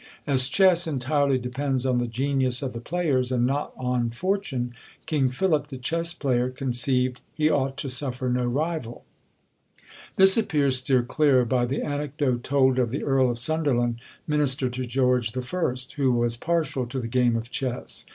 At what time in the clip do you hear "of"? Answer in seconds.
2.63-2.73, 12.79-12.89, 13.29-13.37, 17.35-17.51